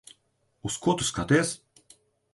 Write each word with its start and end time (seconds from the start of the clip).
Uz 0.69 0.79
ko 0.87 0.97
tu 1.03 1.07
skaties? 1.11 1.53